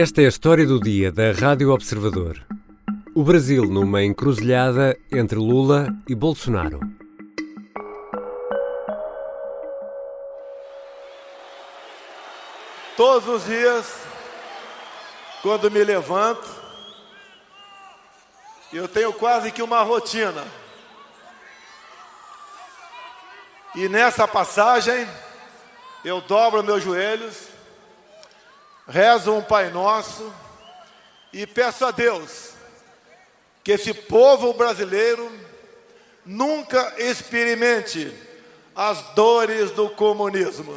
[0.00, 2.40] Esta é a história do dia da Rádio Observador.
[3.16, 6.78] O Brasil numa encruzilhada entre Lula e Bolsonaro.
[12.96, 13.92] Todos os dias,
[15.42, 16.48] quando me levanto,
[18.72, 20.46] eu tenho quase que uma rotina.
[23.74, 25.08] E nessa passagem,
[26.04, 27.57] eu dobro meus joelhos,
[28.88, 30.32] rezo um Pai Nosso
[31.32, 32.54] e peço a Deus
[33.62, 35.30] que esse povo brasileiro
[36.24, 38.10] nunca experimente
[38.74, 40.74] as dores do comunismo.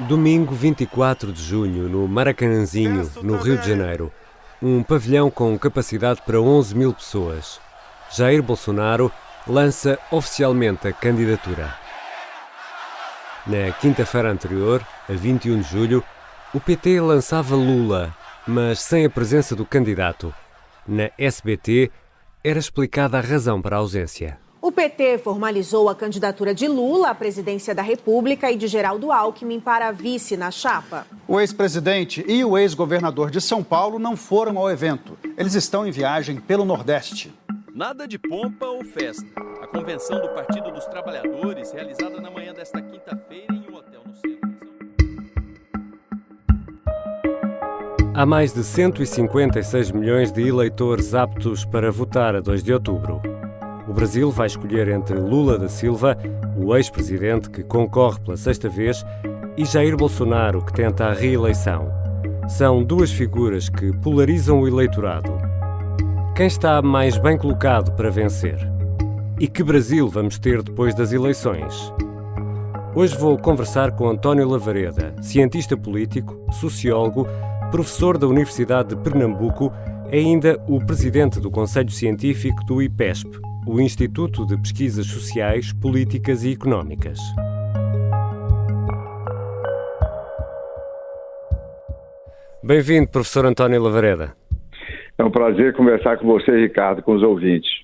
[0.00, 4.12] Domingo 24 de junho, no Maracanãzinho, no Rio de Janeiro.
[4.60, 7.60] Um pavilhão com capacidade para 11 mil pessoas.
[8.10, 9.10] Jair Bolsonaro
[9.46, 11.74] lança oficialmente a candidatura.
[13.44, 16.04] Na quinta-feira anterior, a 21 de julho,
[16.54, 18.14] o PT lançava Lula,
[18.46, 20.32] mas sem a presença do candidato.
[20.86, 21.90] Na SBT,
[22.44, 24.38] era explicada a razão para a ausência.
[24.60, 29.58] O PT formalizou a candidatura de Lula à presidência da República e de Geraldo Alckmin
[29.58, 31.04] para vice na chapa.
[31.26, 35.18] O ex-presidente e o ex-governador de São Paulo não foram ao evento.
[35.36, 37.34] Eles estão em viagem pelo Nordeste.
[37.74, 39.51] Nada de pompa ou festa.
[39.72, 44.58] Convenção do Partido dos Trabalhadores, realizada na manhã desta quinta-feira em um hotel no centro.
[48.14, 53.22] Há mais de 156 milhões de eleitores aptos para votar a 2 de outubro.
[53.88, 56.18] O Brasil vai escolher entre Lula da Silva,
[56.54, 59.02] o ex-presidente que concorre pela sexta vez,
[59.56, 61.90] e Jair Bolsonaro, que tenta a reeleição.
[62.46, 65.32] São duas figuras que polarizam o eleitorado.
[66.36, 68.71] Quem está mais bem colocado para vencer?
[69.42, 71.92] E que Brasil vamos ter depois das eleições?
[72.94, 77.26] Hoje vou conversar com António Lavareda, cientista político, sociólogo,
[77.72, 79.72] professor da Universidade de Pernambuco
[80.12, 83.36] e ainda o presidente do Conselho Científico do IPESP,
[83.66, 87.18] o Instituto de Pesquisas Sociais, Políticas e Económicas.
[92.62, 94.36] Bem-vindo, professor António Lavareda.
[95.18, 97.81] É um prazer conversar com você, Ricardo, com os ouvintes.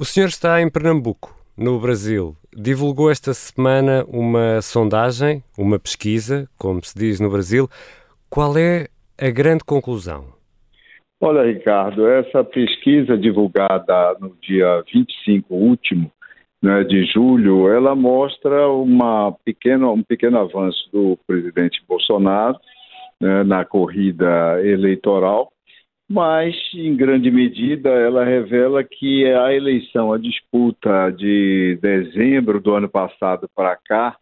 [0.00, 2.36] O senhor está em Pernambuco, no Brasil.
[2.54, 7.68] Divulgou esta semana uma sondagem, uma pesquisa, como se diz no Brasil.
[8.30, 8.86] Qual é
[9.20, 10.26] a grande conclusão?
[11.20, 16.12] Olha, Ricardo, essa pesquisa divulgada no dia 25 último
[16.62, 22.56] né, de julho, ela mostra uma pequena, um pequeno avanço do presidente Bolsonaro
[23.20, 25.50] né, na corrida eleitoral,
[26.08, 32.88] mas em grande medida ela revela que a eleição, a disputa de dezembro do ano
[32.88, 34.16] passado para cá,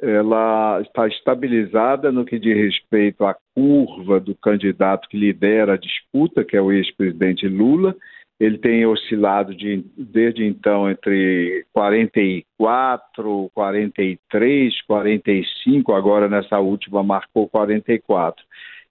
[0.00, 6.44] ela está estabilizada no que diz respeito à curva do candidato que lidera a disputa,
[6.44, 7.96] que é o ex-presidente Lula.
[8.38, 18.44] Ele tem oscilado de, desde então entre 44, 43, 45, agora nessa última marcou 44.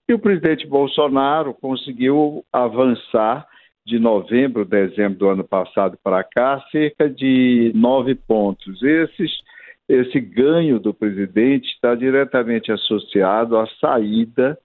[0.08, 3.46] E o presidente Bolsonaro conseguiu avançar
[3.86, 8.82] de novembro, dezembro do ano passado para cá, cerca de nove pontos.
[8.82, 9.30] Esses
[9.88, 14.58] esse ganho do presidente está diretamente associado à saída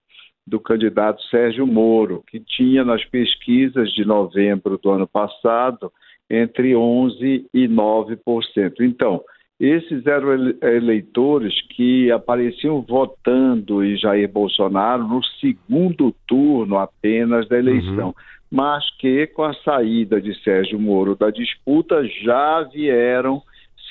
[0.47, 5.91] do candidato Sérgio Moro, que tinha nas pesquisas de novembro do ano passado
[6.29, 8.73] entre 11% e 9%.
[8.79, 9.21] Então,
[9.59, 18.07] esses eram eleitores que apareciam votando em Jair Bolsonaro no segundo turno apenas da eleição,
[18.07, 18.13] uhum.
[18.49, 23.41] mas que com a saída de Sérgio Moro da disputa já vieram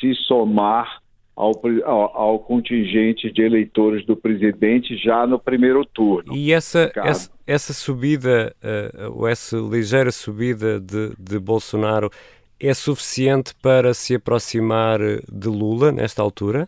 [0.00, 1.00] se somar
[1.36, 1.52] ao,
[1.84, 6.34] ao, ao, contingente de eleitores do presidente já no primeiro turno.
[6.34, 12.10] E essa, essa, essa, subida, uh, ou essa ligeira subida de, de Bolsonaro,
[12.60, 16.66] é suficiente para se aproximar de Lula nesta altura?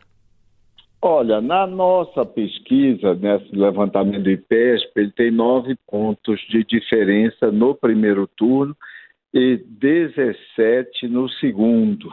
[1.02, 7.74] Olha, na nossa pesquisa, nesse levantamento do IPESP, ele tem nove pontos de diferença no
[7.74, 8.76] primeiro turno
[9.32, 12.12] e 17 no segundo.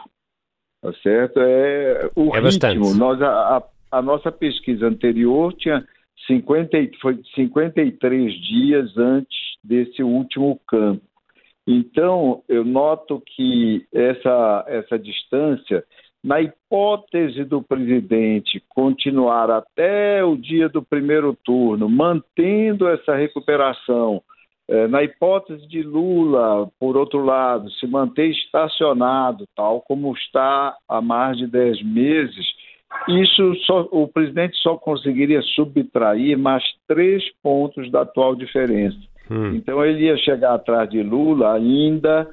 [0.80, 1.38] Tá certo?
[1.40, 2.94] É o é ritmo.
[2.94, 5.84] Nós, a, a, nossa pesquisa anterior tinha
[6.26, 11.02] 50, foi 53 dias antes desse último campo.
[11.70, 15.84] Então, eu noto que essa, essa distância,
[16.24, 24.22] na hipótese do presidente continuar até o dia do primeiro turno, mantendo essa recuperação,
[24.66, 31.02] é, na hipótese de Lula, por outro lado, se manter estacionado, tal como está há
[31.02, 32.46] mais de 10 meses,
[33.06, 38.96] isso só, o presidente só conseguiria subtrair mais três pontos da atual diferença.
[39.30, 39.54] Hum.
[39.54, 42.28] Então ele ia chegar atrás de Lula ainda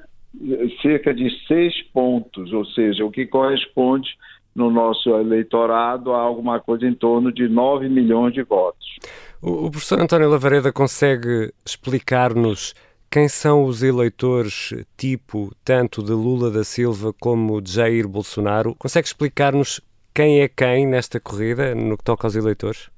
[0.82, 4.08] cerca de seis pontos, ou seja, o que corresponde
[4.54, 8.96] no nosso eleitorado a alguma coisa em torno de 9 milhões de votos.
[9.42, 12.74] O, o professor António Lavareda consegue explicar-nos
[13.10, 18.74] quem são os eleitores tipo tanto de Lula da Silva como de Jair Bolsonaro?
[18.74, 19.80] Consegue explicar-nos
[20.14, 22.90] quem é quem nesta corrida no que toca aos eleitores?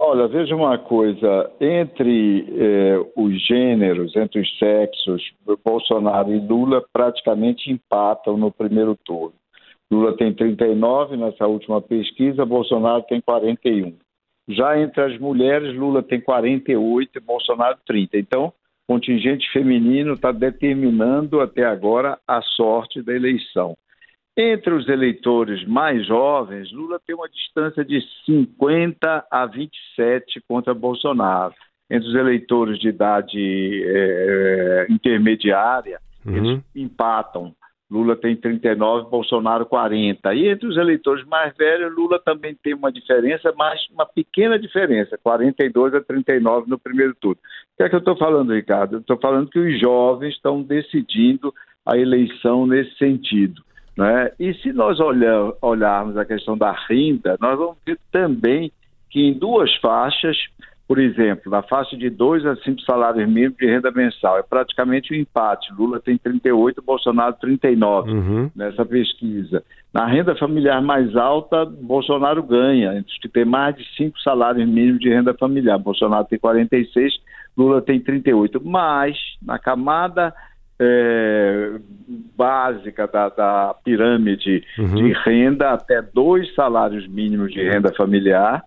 [0.00, 5.20] Olha, veja uma coisa, entre eh, os gêneros, entre os sexos,
[5.64, 9.34] Bolsonaro e Lula praticamente empatam no primeiro turno.
[9.90, 13.96] Lula tem 39 nessa última pesquisa, Bolsonaro tem 41.
[14.48, 18.18] Já entre as mulheres, Lula tem 48 e Bolsonaro 30.
[18.18, 18.52] Então,
[18.86, 23.76] contingente feminino está determinando até agora a sorte da eleição.
[24.40, 31.52] Entre os eleitores mais jovens, Lula tem uma distância de 50 a 27 contra Bolsonaro.
[31.90, 36.36] Entre os eleitores de idade é, intermediária, uhum.
[36.36, 37.52] eles empatam.
[37.90, 40.32] Lula tem 39, Bolsonaro 40.
[40.34, 45.18] E entre os eleitores mais velhos, Lula também tem uma diferença, mas uma pequena diferença,
[45.20, 47.40] 42 a 39 no primeiro turno.
[47.74, 48.98] O que é que eu estou falando, Ricardo?
[48.98, 51.52] estou falando que os jovens estão decidindo
[51.84, 53.66] a eleição nesse sentido.
[53.98, 54.30] Né?
[54.38, 58.70] E se nós olhar, olharmos a questão da renda, nós vamos ver também
[59.10, 60.36] que em duas faixas,
[60.86, 65.12] por exemplo, na faixa de 2 a 5 salários mínimos de renda mensal, é praticamente
[65.12, 65.72] um empate.
[65.72, 68.50] Lula tem 38, Bolsonaro 39 uhum.
[68.54, 69.64] nessa pesquisa.
[69.92, 74.68] Na renda familiar mais alta, Bolsonaro ganha, entre os que tem mais de 5 salários
[74.68, 75.76] mínimos de renda familiar.
[75.76, 77.14] Bolsonaro tem 46,
[77.56, 78.64] Lula tem 38.
[78.64, 80.32] Mas, na camada
[80.80, 81.72] é,
[82.36, 84.94] básica da, da pirâmide uhum.
[84.94, 88.62] de renda até dois salários mínimos de renda familiar,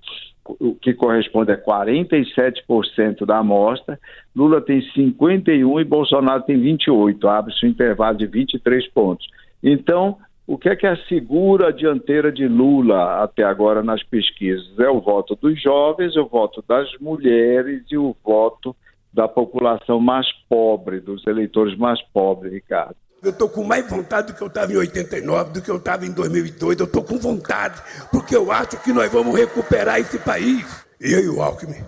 [0.60, 4.00] o que corresponde a 47% da amostra.
[4.36, 9.28] Lula tem 51 e Bolsonaro tem 28, abre-se um intervalo de 23 pontos.
[9.64, 14.78] Então, o que é que assegura a dianteira de Lula até agora nas pesquisas?
[14.80, 18.76] É o voto dos jovens, o voto das mulheres e o voto
[19.14, 22.96] da população mais pobre, dos eleitores mais pobres, Ricardo.
[23.22, 26.06] Eu estou com mais vontade do que eu estava em 89, do que eu estava
[26.06, 26.80] em 2002.
[26.80, 27.80] Eu estou com vontade,
[28.12, 30.66] porque eu acho que nós vamos recuperar esse país.
[31.00, 31.84] Eu e o Alckmin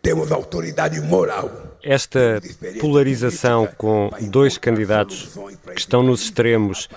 [0.00, 1.50] temos autoridade moral.
[1.82, 2.40] Esta
[2.80, 5.34] polarização com dois candidatos
[5.72, 6.88] que estão nos extremos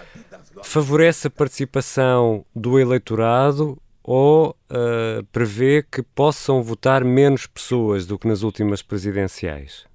[0.62, 3.78] favorece a participação do eleitorado
[4.08, 9.86] ou uh, prevê que possam votar menos pessoas do que nas últimas presidenciais?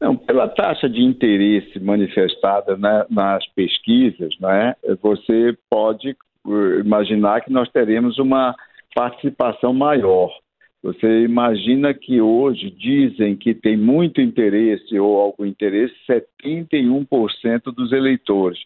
[0.00, 7.52] Não, pela taxa de interesse manifestada né, nas pesquisas, né, você pode uh, imaginar que
[7.52, 8.52] nós teremos uma
[8.92, 10.30] participação maior.
[10.82, 18.58] Você imagina que hoje dizem que tem muito interesse ou algum interesse 71% dos eleitores.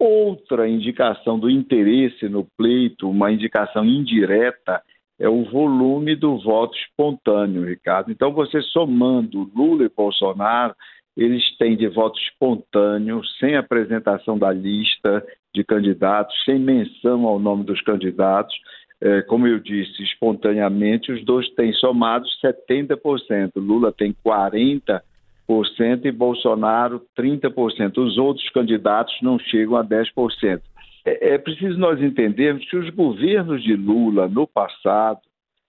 [0.00, 4.82] Outra indicação do interesse no pleito, uma indicação indireta,
[5.18, 8.10] é o volume do voto espontâneo, Ricardo.
[8.10, 10.74] Então, você somando Lula e Bolsonaro,
[11.14, 15.22] eles têm de voto espontâneo, sem apresentação da lista
[15.54, 18.56] de candidatos, sem menção ao nome dos candidatos.
[19.02, 23.50] É, como eu disse, espontaneamente, os dois têm somados 70%.
[23.56, 25.02] Lula tem 40%
[26.04, 27.98] e Bolsonaro 30%.
[27.98, 30.60] Os outros candidatos não chegam a 10%.
[31.04, 35.20] É, é preciso nós entendermos que os governos de Lula no passado,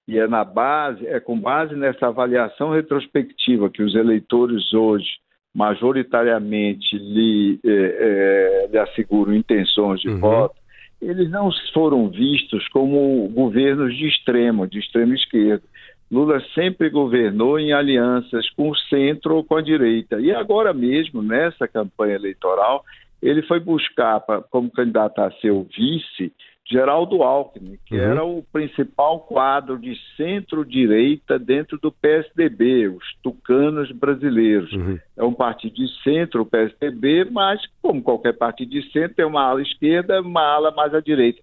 [0.07, 5.07] e é na base, é com base nessa avaliação retrospectiva que os eleitores hoje
[5.53, 10.19] majoritariamente lhe, é, é, lhe asseguram intenções de uhum.
[10.19, 10.55] voto,
[11.01, 15.63] eles não foram vistos como governos de extremo, de extrema esquerda.
[16.11, 20.19] Lula sempre governou em alianças com o centro ou com a direita.
[20.19, 22.83] E agora mesmo, nessa campanha eleitoral,
[23.21, 26.33] ele foi buscar pra, como candidato a ser o vice
[26.69, 28.01] Geraldo Alckmin, que uhum.
[28.01, 34.71] era o principal quadro de centro-direita dentro do PSDB, os tucanos brasileiros.
[34.71, 34.99] Uhum.
[35.17, 39.43] É um partido de centro, o PSDB, mas, como qualquer partido de centro, tem uma
[39.43, 41.41] ala esquerda uma ala mais à direita.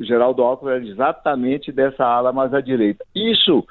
[0.00, 3.04] Geraldo Alckmin era exatamente dessa ala mais à direita.
[3.14, 3.64] Isso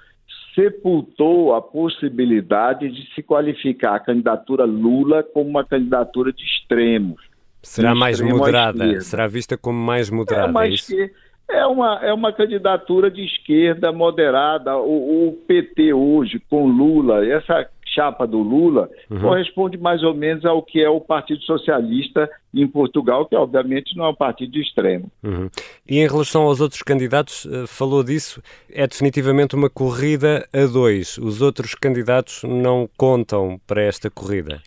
[0.55, 7.21] sepultou a possibilidade de se qualificar a candidatura Lula como uma candidatura de extremos.
[7.61, 9.01] Será de mais moderada?
[9.01, 10.49] Será vista como mais moderada?
[10.49, 11.11] É, mais é,
[11.49, 14.77] é, uma, é uma candidatura de esquerda moderada.
[14.77, 19.19] O, o PT hoje, com Lula, essa chapa do Lula uhum.
[19.19, 24.05] corresponde mais ou menos ao que é o Partido Socialista em Portugal, que obviamente não
[24.05, 25.09] é um partido de extremo.
[25.23, 25.49] Uhum.
[25.89, 31.17] E em relação aos outros candidatos, eh, falou disso, é definitivamente uma corrida a dois.
[31.17, 34.61] Os outros candidatos não contam para esta corrida.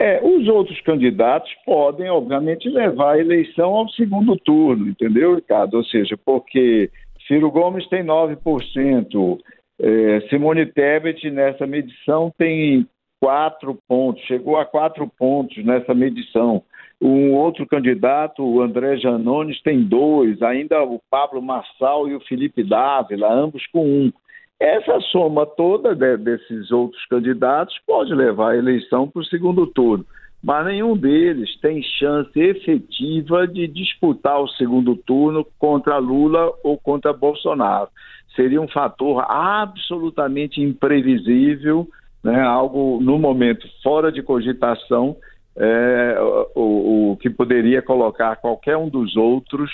[0.00, 5.74] É, os outros candidatos podem, obviamente, levar a eleição ao segundo turno, entendeu, Ricardo?
[5.74, 6.88] Ou seja, porque
[7.26, 9.38] Ciro Gomes tem 9%,
[9.80, 12.86] é, Simone Tebet nessa medição tem
[13.20, 16.62] quatro pontos, chegou a quatro pontos nessa medição.
[17.00, 22.64] Um outro candidato, o André Janones, tem dois, ainda o Pablo Massal e o Felipe
[22.64, 24.12] Dávila, ambos com um.
[24.60, 30.04] Essa soma toda de, desses outros candidatos pode levar a eleição para o segundo turno,
[30.42, 37.12] mas nenhum deles tem chance efetiva de disputar o segundo turno contra Lula ou contra
[37.12, 37.88] Bolsonaro.
[38.36, 41.88] Seria um fator absolutamente imprevisível,
[42.22, 45.16] né, algo no momento fora de cogitação,
[45.56, 46.16] é,
[46.54, 49.70] o, o que poderia colocar qualquer um dos outros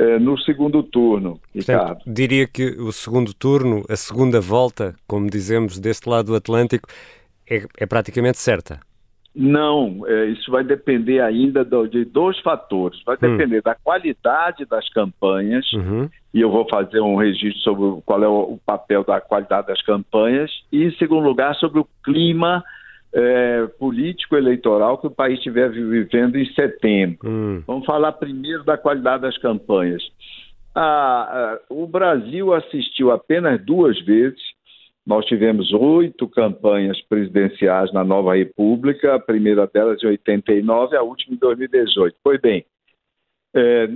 [0.00, 1.40] eh, no segundo turno.
[1.52, 6.88] Portanto, diria que o segundo turno, a segunda volta, como dizemos deste lado do Atlântico,
[7.50, 8.78] é, é praticamente certa.
[9.40, 13.00] Não, é, isso vai depender ainda do, de dois fatores.
[13.06, 13.36] Vai hum.
[13.36, 13.62] depender hum.
[13.64, 16.10] da qualidade das campanhas, uhum.
[16.34, 19.80] e eu vou fazer um registro sobre qual é o, o papel da qualidade das
[19.82, 22.64] campanhas, e, em segundo lugar, sobre o clima
[23.14, 27.18] é, político-eleitoral que o país estiver vivendo em setembro.
[27.24, 27.62] Hum.
[27.64, 30.02] Vamos falar primeiro da qualidade das campanhas.
[30.74, 34.40] Ah, o Brasil assistiu apenas duas vezes.
[35.08, 41.34] Nós tivemos oito campanhas presidenciais na nova República, a primeira delas em 89, a última
[41.34, 42.14] em 2018.
[42.22, 42.62] Pois bem,
[43.56, 43.86] é,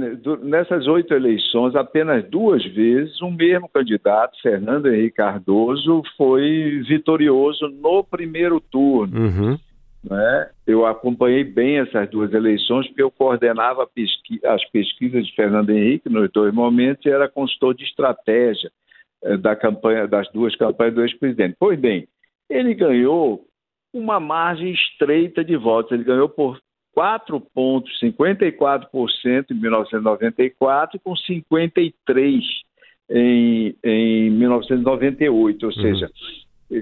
[0.41, 8.03] nessas oito eleições, apenas duas vezes, o mesmo candidato, Fernando Henrique Cardoso, foi vitorioso no
[8.03, 9.15] primeiro turno.
[9.15, 9.59] Uhum.
[10.03, 10.51] Né?
[10.67, 16.09] Eu acompanhei bem essas duas eleições, porque eu coordenava pesqui as pesquisas de Fernando Henrique
[16.09, 18.73] nos dois momentos e era consultor de estratégia
[19.41, 21.57] da campanha, das duas campanhas do ex-presidente.
[21.59, 22.09] Pois bem,
[22.49, 23.47] ele ganhou
[23.93, 25.93] uma margem estreita de votos.
[25.93, 26.61] Ele ganhou por
[26.95, 32.43] 4 pontos, 54% em 1994 e com 53%
[33.11, 35.83] em, em 1998, ou uhum.
[35.83, 36.11] seja,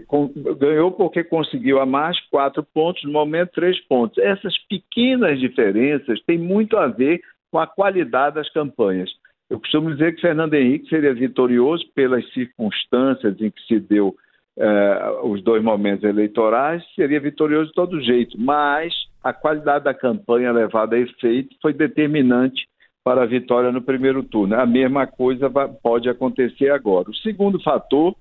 [0.07, 4.19] com, ganhou porque conseguiu a mais 4 pontos, no momento 3 pontos.
[4.19, 7.21] Essas pequenas diferenças têm muito a ver
[7.51, 9.11] com a qualidade das campanhas.
[9.51, 14.15] Eu costumo dizer que Fernando Henrique seria vitorioso pelas circunstâncias em que se deu
[14.57, 20.53] eh, os dois momentos eleitorais, seria vitorioso de todo jeito, mas a qualidade da campanha
[20.53, 22.69] levada a efeito foi determinante
[23.03, 24.55] para a vitória no primeiro turno.
[24.55, 25.51] A mesma coisa
[25.83, 27.11] pode acontecer agora.
[27.11, 28.15] O segundo fator,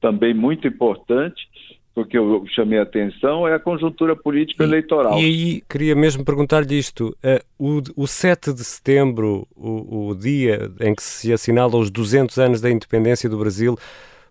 [0.00, 1.48] também muito importante,
[1.96, 5.18] porque eu chamei a atenção, é a conjuntura política eleitoral.
[5.18, 10.70] E aí queria mesmo perguntar-lhe isto: uh, o, o 7 de setembro, o, o dia
[10.78, 13.78] em que se assinala os 200 anos da independência do Brasil,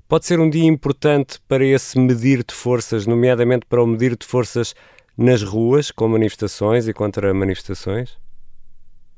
[0.07, 4.27] pode ser um dia importante para esse medir de forças, nomeadamente para o medir de
[4.27, 4.75] forças
[5.17, 8.15] nas ruas, com manifestações e contra manifestações?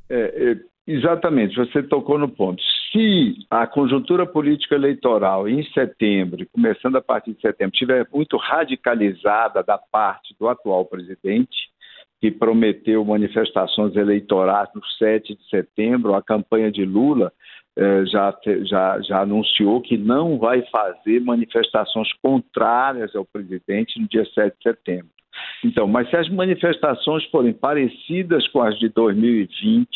[0.10, 0.56] É, é,
[0.88, 2.64] exatamente, você tocou no ponto.
[2.92, 9.62] Se a conjuntura política eleitoral em setembro, começando a partir de setembro, estiver muito radicalizada
[9.62, 11.70] da parte do atual presidente,
[12.22, 17.32] que prometeu manifestações eleitorais no 7 de setembro, a campanha de Lula
[17.78, 24.26] eh, já, já, já anunciou que não vai fazer manifestações contrárias ao presidente no dia
[24.34, 25.10] 7 de setembro.
[25.64, 29.88] Então, mas se as manifestações forem parecidas com as de 2020,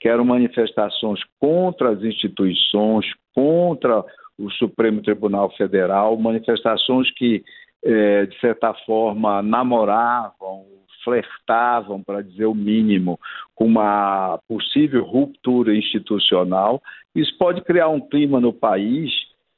[0.00, 4.02] que eram manifestações contra as instituições, contra
[4.38, 7.44] o Supremo Tribunal Federal, manifestações que,
[7.84, 10.64] é, de certa forma, namoravam,
[11.04, 13.20] flertavam, para dizer o mínimo,
[13.54, 16.82] com uma possível ruptura institucional,
[17.14, 19.10] isso pode criar um clima no país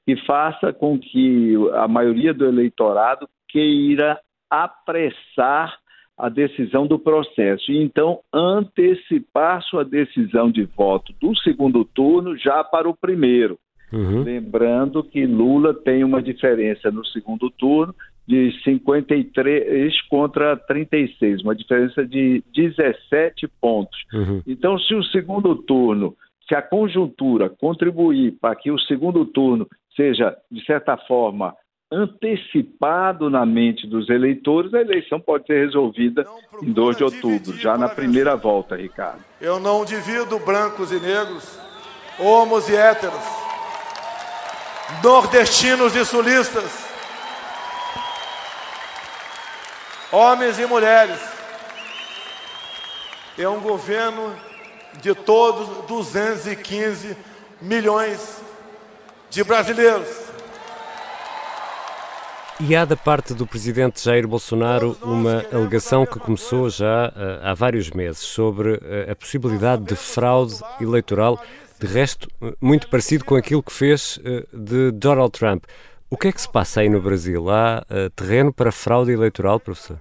[0.05, 4.19] que faça com que a maioria do eleitorado queira
[4.51, 5.79] apressar
[6.23, 12.63] a decisão do processo e então antecipar sua decisão de voto do segundo turno já
[12.63, 13.59] para o primeiro.
[13.93, 14.23] Uhum.
[14.23, 17.93] Lembrando que Lula tem uma diferença no segundo turno
[18.25, 23.99] de 53 contra 36, uma diferença de 17 pontos.
[24.15, 24.41] Uhum.
[24.47, 26.15] Então, se o segundo turno,
[26.49, 31.53] se a conjuntura contribuir para que o segundo turno seja, de certa forma,
[31.93, 36.27] antecipado na mente dos eleitores, a eleição pode ser resolvida
[36.63, 39.21] em 2 de outubro, já na primeira volta, Ricardo.
[39.41, 41.59] Eu não divido brancos e negros,
[42.19, 43.23] homos e héteros,
[45.03, 46.93] nordestinos e sulistas.
[50.13, 51.19] homens e mulheres.
[53.39, 54.37] É um governo
[55.01, 57.17] de todos 215
[57.63, 58.43] milhões
[59.31, 60.32] de brasileiros.
[62.65, 67.55] E há da parte do presidente Jair Bolsonaro uma alegação que começou já uh, há
[67.55, 71.43] vários meses sobre uh, a possibilidade de fraude eleitoral,
[71.81, 74.17] de resto, uh, muito parecido com aquilo que fez
[74.55, 75.65] de Donald Trump.
[76.09, 77.51] O que é que se passa aí no Brasil?
[77.51, 79.99] Há terreno para fraude eleitoral, professor?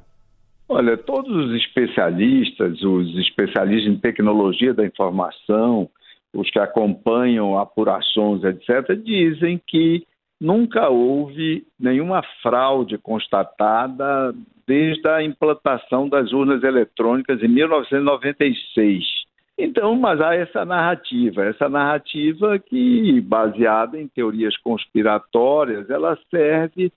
[0.70, 5.90] Olha, todos os especialistas, os especialistas em tecnologia da informação,
[6.34, 10.06] os que acompanham apurações, etc., dizem que
[10.42, 14.34] nunca houve nenhuma fraude constatada
[14.66, 19.04] desde a implantação das urnas eletrônicas em 1996.
[19.56, 26.92] Então, mas há essa narrativa, essa narrativa que, baseada em teorias conspiratórias, ela serve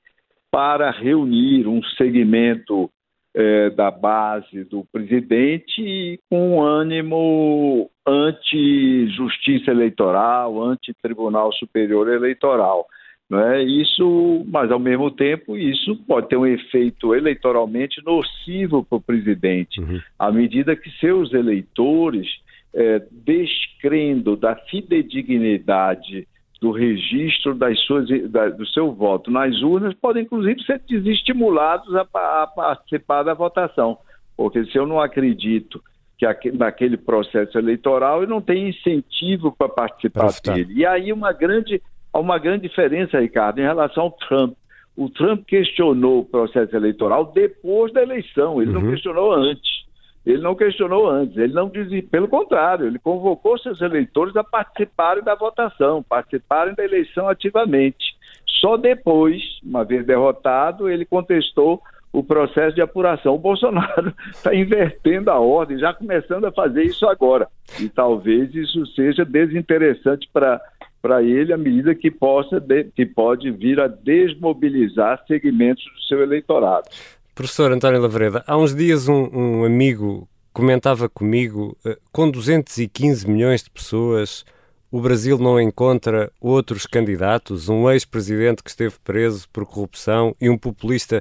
[0.50, 2.88] para reunir um segmento
[3.34, 12.86] eh, da base do presidente com ânimo anti-justiça eleitoral, anti-tribunal superior eleitoral.
[13.28, 13.62] Não é?
[13.62, 19.80] Isso, mas ao mesmo tempo, isso pode ter um efeito eleitoralmente nocivo para o presidente,
[19.80, 20.00] uhum.
[20.18, 22.28] à medida que seus eleitores,
[22.74, 26.28] é, descrendo da fidedignidade
[26.60, 32.06] do registro das suas, da, do seu voto nas urnas, podem inclusive ser desestimulados a,
[32.42, 33.98] a participar da votação.
[34.36, 35.82] Porque se eu não acredito
[36.18, 40.74] que naquele processo eleitoral eu não tenho incentivo para participar dele.
[40.74, 41.82] E aí uma grande
[42.14, 44.54] há uma grande diferença, Ricardo, em relação ao Trump.
[44.96, 48.80] O Trump questionou o processo eleitoral depois da eleição, ele uhum.
[48.80, 49.84] não questionou antes.
[50.24, 55.22] Ele não questionou antes, ele não dizia, pelo contrário, ele convocou seus eleitores a participarem
[55.22, 58.16] da votação, participarem da eleição ativamente.
[58.60, 63.34] Só depois, uma vez derrotado, ele contestou o processo de apuração.
[63.34, 67.48] O Bolsonaro está invertendo a ordem, já começando a fazer isso agora.
[67.78, 70.60] E talvez isso seja desinteressante para
[71.04, 76.22] para ele à medida que possa de, que pode vir a desmobilizar segmentos do seu
[76.22, 76.88] eleitorado.
[77.34, 83.62] Professor António Lavreda, há uns dias um, um amigo comentava comigo, uh, com 215 milhões
[83.62, 84.46] de pessoas,
[84.90, 90.56] o Brasil não encontra outros candidatos, um ex-presidente que esteve preso por corrupção e um
[90.56, 91.20] populista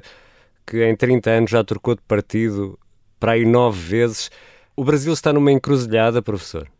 [0.66, 2.78] que em 30 anos já trocou de partido
[3.20, 4.30] para aí nove vezes.
[4.74, 6.72] O Brasil está numa encruzilhada, professor?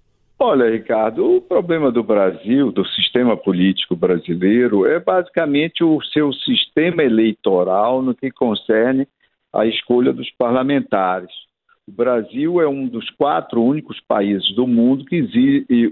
[0.47, 7.03] Olha, Ricardo, o problema do Brasil, do sistema político brasileiro, é basicamente o seu sistema
[7.03, 9.09] eleitoral no que concerne
[9.51, 11.31] a escolha dos parlamentares.
[11.89, 15.27] O Brasil é um dos quatro únicos países do mundo que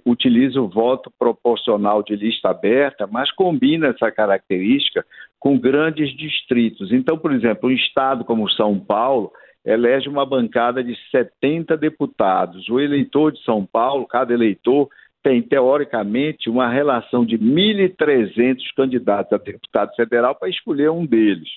[0.04, 5.02] utiliza o voto proporcional de lista aberta, mas combina essa característica
[5.40, 6.92] com grandes distritos.
[6.92, 9.32] Então, por exemplo, um estado como São Paulo
[9.64, 12.68] elege uma bancada de 70 deputados.
[12.68, 14.88] O eleitor de São Paulo, cada eleitor,
[15.22, 21.48] tem, teoricamente, uma relação de 1.300 candidatos a deputado federal para escolher um deles.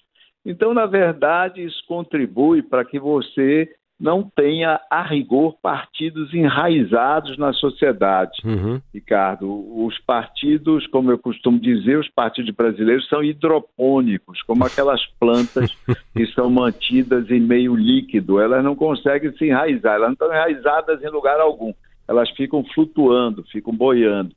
[0.46, 3.68] Então, na verdade, isso contribui para que você
[4.00, 8.38] não tenha, a rigor, partidos enraizados na sociedade.
[8.44, 8.82] Uhum.
[8.94, 9.48] Ricardo,
[9.86, 15.76] os partidos, como eu costumo dizer, os partidos brasileiros são hidropônicos, como aquelas plantas
[16.14, 18.40] que são mantidas em meio líquido.
[18.40, 21.74] Elas não conseguem se enraizar, elas não estão enraizadas em lugar algum.
[22.08, 24.32] Elas ficam flutuando, ficam boiando.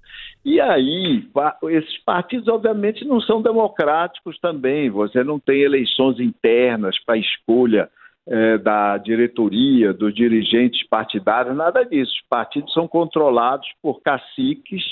[0.44, 1.28] E aí,
[1.70, 4.88] esses partidos, obviamente, não são democráticos também.
[4.88, 7.90] Você não tem eleições internas para escolha
[8.30, 12.12] é, da diretoria, dos dirigentes partidários, nada disso.
[12.12, 14.82] Os partidos são controlados por caciques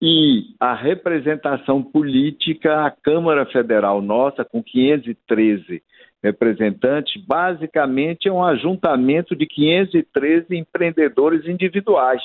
[0.00, 5.82] e a representação política, a Câmara Federal nossa, com 513
[6.22, 12.22] representantes, basicamente é um ajuntamento de 513 empreendedores individuais.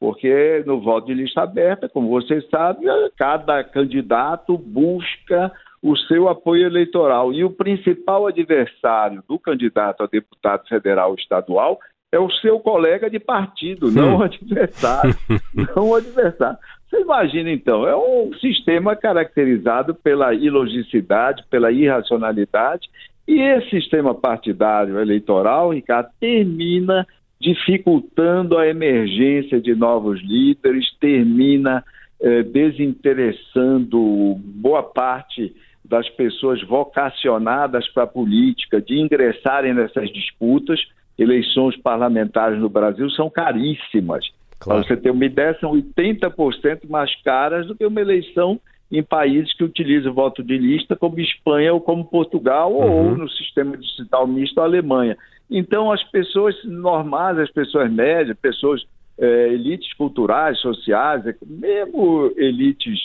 [0.00, 6.66] Porque no voto de lista aberta, como vocês sabem, cada candidato busca o seu apoio
[6.66, 7.32] eleitoral.
[7.32, 11.78] E o principal adversário do candidato a deputado federal estadual
[12.12, 15.14] é o seu colega de partido, não o adversário.
[15.74, 16.58] não o adversário.
[16.88, 22.88] Você imagina, então, é um sistema caracterizado pela ilogicidade, pela irracionalidade,
[23.26, 27.06] e esse sistema partidário eleitoral, Ricardo, termina
[27.40, 31.82] dificultando a emergência de novos líderes, termina
[32.20, 35.52] eh, desinteressando boa parte
[35.92, 40.80] das pessoas vocacionadas para a política de ingressarem nessas disputas.
[41.18, 44.24] Eleições parlamentares no Brasil são caríssimas.
[44.58, 44.80] Claro.
[44.80, 48.58] Para você ter uma ideia, são 80% mais caras do que uma eleição
[48.90, 53.10] em países que utilizam voto de lista, como Espanha ou como Portugal, uhum.
[53.10, 55.14] ou no sistema digital misto, a Alemanha.
[55.50, 58.82] Então, as pessoas normais, as pessoas médias, pessoas,
[59.18, 62.98] é, elites culturais, sociais, mesmo elites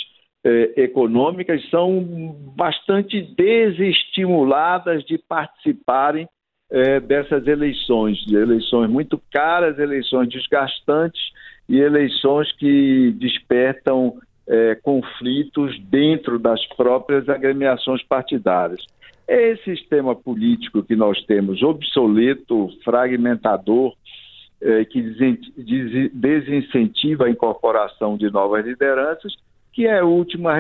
[0.48, 2.02] é, econômicas, são
[2.56, 6.26] bastante desestimuladas de participarem
[6.72, 11.22] é, dessas eleições, eleições muito caras, eleições desgastantes
[11.68, 14.14] e eleições que despertam
[14.48, 18.82] é, conflitos dentro das próprias agremiações partidárias.
[19.28, 23.94] Esse sistema político que nós temos, obsoleto, fragmentador,
[24.90, 25.02] que
[26.14, 29.36] desincentiva a incorporação de novas lideranças,
[29.78, 30.56] que é, última,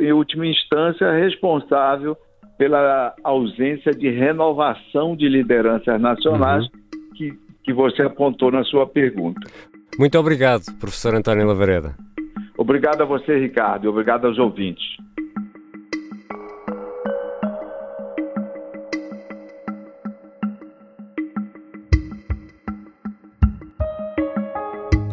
[0.00, 2.16] em última instância, responsável
[2.58, 7.14] pela ausência de renovação de lideranças nacionais uhum.
[7.14, 9.48] que, que você apontou na sua pergunta.
[9.96, 11.94] Muito obrigado, professor António Lavareda.
[12.58, 14.84] Obrigado a você, Ricardo, e obrigado aos ouvintes.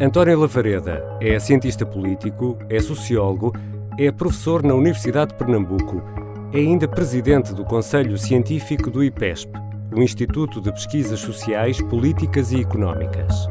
[0.01, 3.53] António Lavareda é cientista político, é sociólogo,
[3.97, 6.03] é professor na Universidade de Pernambuco,
[6.51, 9.53] é ainda presidente do Conselho Científico do IPESP,
[9.95, 13.47] o Instituto de Pesquisas Sociais, Políticas e Económicas.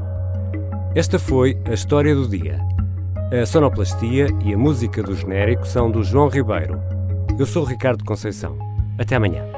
[0.94, 2.60] Esta foi a história do dia.
[3.32, 6.78] A sonoplastia e a música do genérico são do João Ribeiro.
[7.38, 8.58] Eu sou Ricardo Conceição.
[8.98, 9.53] Até amanhã.